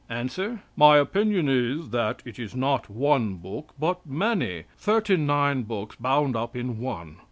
Answer. 0.09 0.63
"My 0.75 0.97
opinion 0.97 1.47
is 1.47 1.91
that 1.91 2.23
it 2.25 2.39
is 2.39 2.55
not 2.55 2.89
one 2.89 3.35
book, 3.35 3.71
but 3.79 4.03
many 4.03 4.63
thirty 4.75 5.15
nine 5.15 5.61
books 5.61 5.95
bound 5.99 6.35
up 6.35 6.55
in 6.55 6.79
one. 6.79 7.17